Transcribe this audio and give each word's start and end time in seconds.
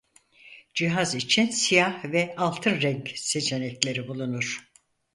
Cihaz 0.73 1.15
için 1.15 1.45
siyah 1.49 2.05
ve 2.05 2.33
altın 2.37 2.81
renk 2.81 3.11
seçenekleri 3.15 4.07
bulunur. 4.07 4.71